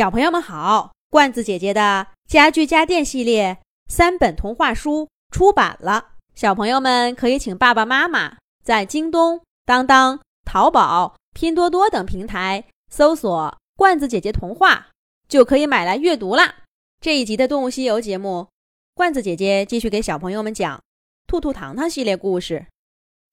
[0.00, 14.88] 小朋友们好，罐子姐姐的家具家电系列三本童话书出版了，小朋友们可以请爸爸妈妈在京东、当当、淘宝、拼多多等平台搜索“罐子姐姐童话”，
[15.28, 16.54] 就可以买来阅读啦。
[17.02, 18.48] 这一集的动物西游节目，
[18.94, 20.78] 罐子姐姐继续给小朋友们讲
[21.26, 22.66] 《兔兔糖糖》系列故事，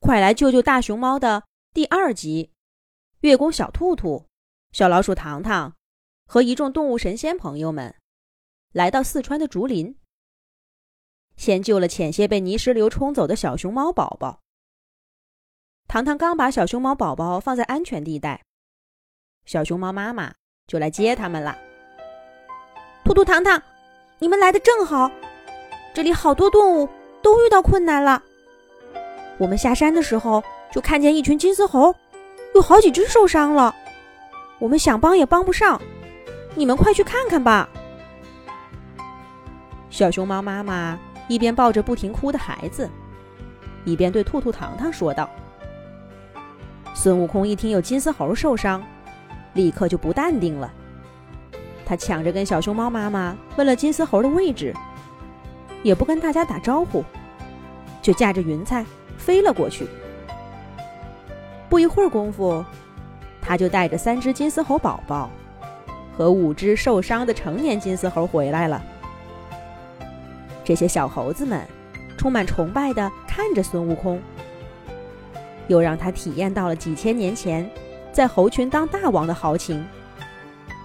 [0.00, 2.50] 快来救救大熊猫的第二集。
[3.20, 4.26] 月宫小兔兔、
[4.72, 5.72] 小老鼠糖糖
[6.26, 7.94] 和一众动物神仙朋友们
[8.72, 9.96] 来到四川的竹林，
[11.36, 14.40] 先救了险些被泥石流冲走的小熊猫宝宝。
[15.86, 18.42] 糖糖刚把小熊猫宝宝放在安全地带，
[19.44, 20.34] 小熊猫妈妈
[20.66, 21.56] 就来接他们了。
[23.04, 23.62] 兔兔、糖糖，
[24.18, 25.08] 你们来的正好，
[25.94, 26.88] 这里好多动物
[27.22, 28.20] 都遇到困难了。
[29.38, 31.94] 我们下山的时候就看见一群金丝猴。
[32.54, 33.74] 有好几只受伤了，
[34.58, 35.80] 我们想帮也帮不上，
[36.56, 37.68] 你们快去看看吧。
[39.90, 42.88] 小熊猫妈妈一边抱着不停哭的孩子，
[43.84, 45.28] 一边对兔兔糖糖说道。
[46.94, 48.82] 孙悟空一听有金丝猴受伤，
[49.52, 50.72] 立刻就不淡定了，
[51.84, 54.74] 他抢着跟小熊猫妈妈问了金丝猴的位置，
[55.82, 57.04] 也不跟大家打招呼，
[58.00, 58.84] 就驾着云彩
[59.18, 59.86] 飞了过去。
[61.68, 62.64] 不一会儿功夫，
[63.42, 65.30] 他就带着三只金丝猴宝宝
[66.16, 68.82] 和五只受伤的成年金丝猴回来了。
[70.64, 71.60] 这些小猴子们
[72.16, 74.20] 充满崇拜地看着孙悟空，
[75.68, 77.68] 又让他体验到了几千年前
[78.12, 79.86] 在猴群当大王的豪情。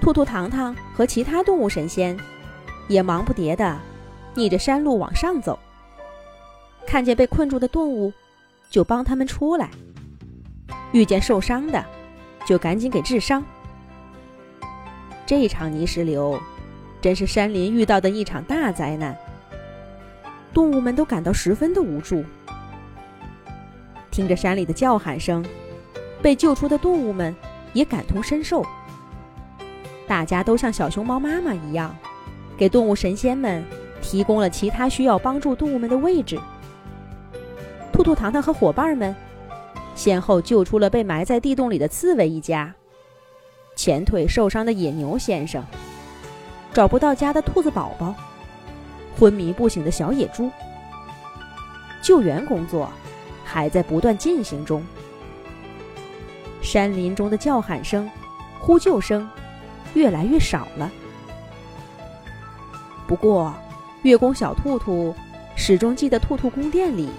[0.00, 2.16] 兔兔、糖糖和其他动物神仙
[2.88, 3.80] 也忙不迭地
[4.34, 5.58] 逆着山路往上走，
[6.86, 8.12] 看见被困住的动物，
[8.68, 9.70] 就帮他们出来。
[10.92, 11.84] 遇见受伤的，
[12.46, 13.42] 就赶紧给治伤。
[15.26, 16.38] 这场泥石流，
[17.00, 19.16] 真是山林遇到的一场大灾难。
[20.52, 22.24] 动物们都感到十分的无助。
[24.10, 25.44] 听着山里的叫喊声，
[26.22, 27.34] 被救出的动物们
[27.72, 28.64] 也感同身受。
[30.06, 31.96] 大家都像小熊猫妈妈一样，
[32.56, 33.64] 给动物神仙们
[34.02, 36.38] 提供了其他需要帮助动物们的位置。
[37.90, 39.14] 兔兔、糖糖和伙伴们。
[39.96, 42.74] 先后救出了被埋在地洞里的刺猬一家，
[43.84, 45.62] 前腿受伤的野牛先生，
[46.72, 48.14] 找不到家的兔子宝宝，
[49.14, 50.50] 昏迷不醒的小野猪。
[52.00, 52.88] 救援工作
[53.44, 54.82] 还在不断进行中。
[56.62, 58.10] 山林中的叫喊声、
[58.58, 59.28] 呼救声
[59.92, 60.90] 越来越少了。
[63.06, 63.54] 不过，
[64.00, 65.14] 月宫小兔兔
[65.56, 67.10] 始终记得兔兔宫殿里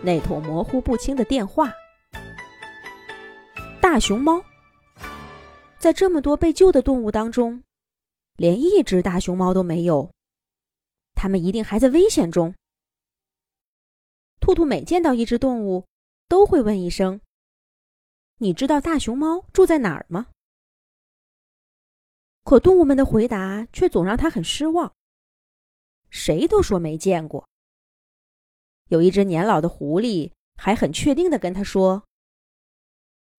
[0.00, 1.72] 那通模糊不清的电话。
[3.80, 4.40] 大熊猫
[5.78, 7.62] 在这么多被救的动物当中，
[8.36, 10.10] 连一只大熊猫都没有。
[11.14, 12.54] 它们一定还在危险中。
[14.40, 15.86] 兔兔每见到一只动物，
[16.28, 17.20] 都会问一声
[18.38, 20.28] ：“你知道大熊猫住在哪儿吗？”
[22.44, 24.92] 可动物们的回答却总让他很失望。
[26.08, 27.46] 谁都说没见过。
[28.88, 32.04] 有一只年老的狐狸还很确定的跟他说。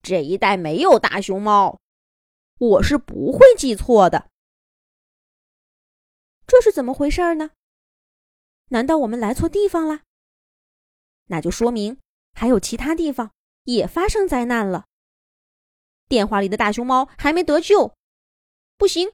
[0.02, 1.80] 这一带没有大熊猫，
[2.60, 4.30] 我是不会记错的。
[6.46, 7.52] 这是怎么回事呢？
[8.68, 10.02] 难道我们来错地方了？
[11.26, 12.00] 那就说明
[12.34, 13.32] 还有其他地方
[13.64, 14.86] 也发生灾难了。
[16.08, 17.96] 电话里的大熊猫还没得救，
[18.78, 19.12] 不行，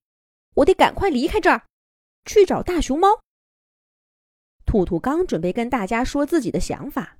[0.55, 1.67] 我得赶快离开这儿，
[2.25, 3.21] 去找大熊猫。
[4.65, 7.17] 兔兔刚准备跟大家说自己的想法，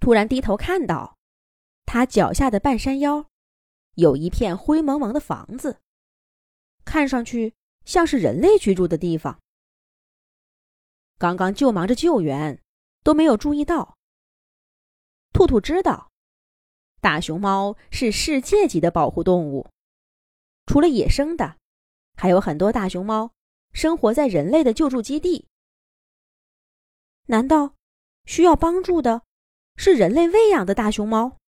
[0.00, 1.16] 突然低头看到。
[1.84, 3.28] 他脚下的半山腰，
[3.94, 5.80] 有一片灰蒙蒙的房子，
[6.84, 9.40] 看上去像是人类居住的地方。
[11.18, 12.60] 刚刚就忙着救援，
[13.02, 13.96] 都没有注意到。
[15.32, 16.10] 兔兔知道，
[17.00, 19.68] 大熊猫是世界级的保护动物，
[20.66, 21.56] 除了野生的，
[22.16, 23.32] 还有很多大熊猫
[23.72, 25.46] 生活在人类的救助基地。
[27.26, 27.74] 难道
[28.26, 29.22] 需要帮助的
[29.76, 31.38] 是人类喂养的大熊猫？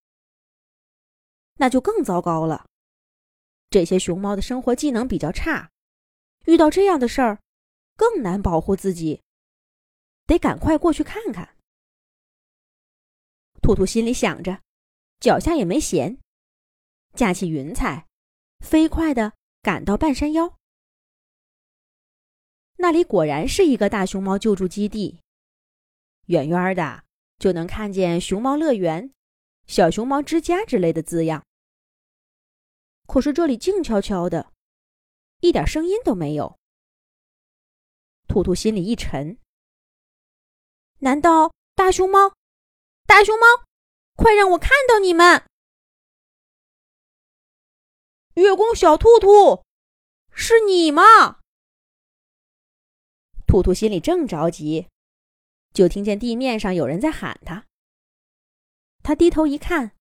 [1.57, 2.67] 那就更糟糕了。
[3.71, 5.71] 这些熊猫的生活技能比较差，
[6.47, 7.41] 遇到这样的事儿，
[7.97, 9.23] 更难保护自己。
[10.27, 11.57] 得赶快过去看看。
[13.63, 14.61] 兔兔心里想着，
[15.21, 16.19] 脚下也没闲，
[17.15, 18.07] 架起云彩，
[18.61, 19.33] 飞快的
[19.63, 20.57] 赶到半山腰。
[22.77, 25.21] 那里果然是一个大熊猫救助基地，
[26.27, 27.05] 远远的
[27.39, 29.13] 就能看见“熊猫乐园”。
[29.67, 31.45] 小熊猫之家之类的字样，
[33.07, 34.53] 可是这里静悄悄的，
[35.41, 36.59] 一点声音都没有。
[38.29, 39.39] 兔兔心里一沉，
[40.99, 42.35] 难道大熊猫？
[43.07, 43.47] 大熊猫，
[44.15, 45.45] 快让我看到你们！
[48.35, 49.65] 月宫小兔兔，
[50.33, 51.41] 是你吗？
[53.47, 54.89] 兔兔心里正着急，
[55.73, 57.65] 就听见地面上有人在喊他。
[59.07, 59.93] 他低头一看，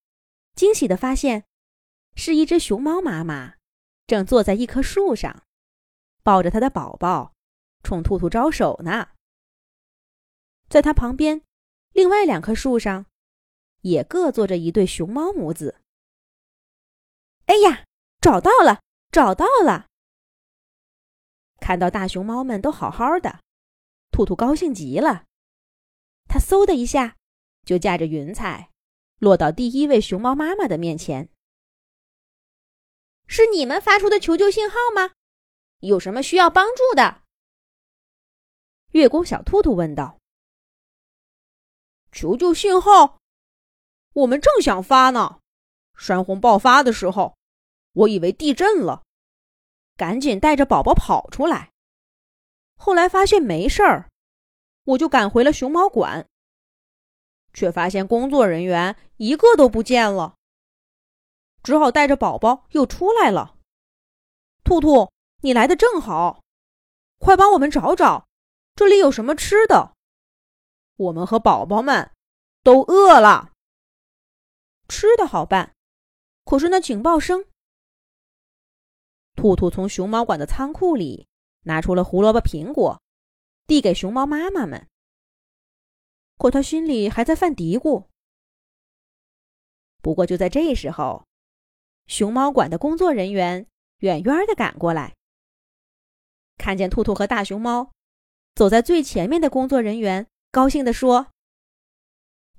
[0.56, 1.46] 惊喜的发现，
[2.16, 3.58] 是一只熊猫妈妈，
[4.08, 5.44] 正坐在一棵树上，
[6.24, 7.36] 抱着它的宝宝，
[7.84, 9.10] 冲兔兔招手呢。
[10.70, 11.44] 在它旁边，
[11.92, 13.06] 另外两棵树上，
[13.82, 15.80] 也各坐着一对熊猫母子。
[17.46, 17.86] 哎呀，
[18.20, 18.82] 找到了，
[19.12, 19.86] 找到了！
[21.60, 23.42] 看到大熊猫们都好好的，
[24.10, 25.26] 兔兔高兴极了。
[26.28, 27.18] 它嗖的一下，
[27.64, 28.72] 就驾着云彩。
[29.20, 31.30] 落到第一位熊猫妈妈的面前。
[33.28, 35.12] 是你们发出的求救信号吗？
[35.80, 37.24] 有什么需要帮助的？
[38.92, 40.20] 月宫小兔兔问道。
[42.12, 43.20] 求救信号，
[44.14, 45.40] 我们正想发呢。
[45.98, 47.36] 山洪爆发的时候，
[47.94, 49.04] 我以为地震了，
[49.98, 51.72] 赶紧带着宝宝跑出来。
[52.78, 54.10] 后来发现没事儿，
[54.84, 56.28] 我就赶回了熊猫馆。
[57.56, 60.36] 却发现工作人员一个都不见了，
[61.64, 63.56] 只好带着宝宝又出来了。
[64.64, 65.10] 兔兔，
[65.42, 66.44] 你来的正好，
[67.18, 68.28] 快帮我们找找，
[68.76, 69.94] 这里有什么吃的？
[70.98, 72.12] 我们和宝宝们
[72.62, 73.54] 都饿了。
[74.90, 75.74] 吃的好办，
[76.44, 77.46] 可是那警报声。
[79.36, 81.28] 兔兔从熊猫馆的仓库里
[81.62, 83.02] 拿出了胡萝卜、苹果，
[83.66, 84.88] 递给熊猫妈妈们。
[86.38, 88.08] 可他心里还在犯嘀咕。
[90.02, 91.26] 不过就在这时候，
[92.06, 93.66] 熊猫馆的工作人员
[94.00, 95.16] 远远的赶过来，
[96.58, 97.92] 看见兔兔和大熊猫
[98.54, 101.32] 走在最前面的工作人员高兴地说：“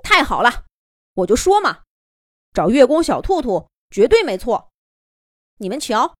[0.02, 0.64] 太好了！
[1.14, 1.84] 我就说嘛，
[2.52, 4.70] 找月宫小兔兔绝对没错。
[5.58, 6.16] 你们瞧，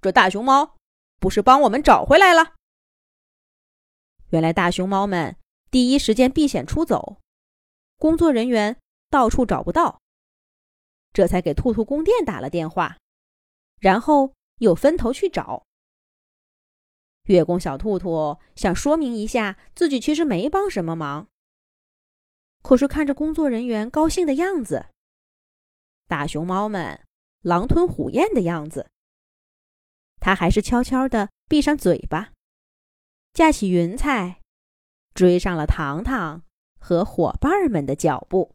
[0.00, 0.76] 这大熊猫
[1.20, 2.56] 不是帮我们找回来了？
[4.30, 5.36] 原来大熊猫们……”
[5.70, 7.20] 第一时间避险出走，
[7.98, 8.78] 工作人员
[9.10, 10.00] 到处找不到，
[11.12, 12.96] 这才给兔兔宫殿打了电话，
[13.78, 15.64] 然后又分头去找。
[17.24, 21.28] 月宫小兔兔想说明一下自己其实没帮什么忙，
[22.62, 24.86] 可是看着工作人员高兴的样子，
[26.06, 27.04] 大熊猫们
[27.40, 28.88] 狼吞虎咽的样子，
[30.20, 32.32] 他还是悄悄的闭上嘴巴，
[33.32, 34.40] 架起云彩。
[35.16, 36.42] 追上了糖糖
[36.78, 38.54] 和伙伴们的脚步。